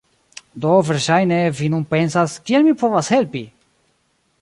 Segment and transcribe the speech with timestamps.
[0.63, 3.47] Do verŝajne vi nun pensas, "Kiel mi povas helpi?"